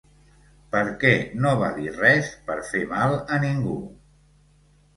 [0.75, 1.11] Perquè
[1.43, 3.79] no va dir res per fer mal a ningú.